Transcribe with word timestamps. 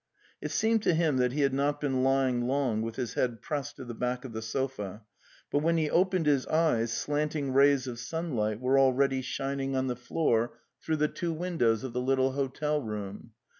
It 0.41 0.49
seemed 0.49 0.81
to 0.81 0.95
him 0.95 1.17
that 1.17 1.31
he 1.33 1.41
had 1.41 1.53
not 1.53 1.79
been 1.79 2.01
lying 2.01 2.47
long 2.47 2.81
with 2.81 2.95
his 2.95 3.13
head 3.13 3.39
pressed 3.39 3.75
to 3.75 3.85
the 3.85 3.93
back 3.93 4.25
of 4.25 4.33
the 4.33 4.41
sofa, 4.41 5.03
but 5.51 5.59
when 5.59 5.77
he 5.77 5.91
opened 5.91 6.25
his 6.25 6.47
eyes 6.47 6.91
slanting 6.91 7.53
rays 7.53 7.85
of 7.85 7.99
sunlight 7.99 8.59
were 8.59 8.79
already 8.79 9.21
shining 9.21 9.75
on 9.75 9.85
the 9.85 9.95
floor 9.95 10.57
through 10.81 10.95
the 10.95 11.07
two 11.07 11.35
The 11.35 11.35
Steppe 11.35 11.39
291 11.51 11.69
windows 11.69 11.83
of 11.83 11.93
the 11.93 12.01
little 12.01 12.31
hotel 12.31 12.81
room. 12.81 13.33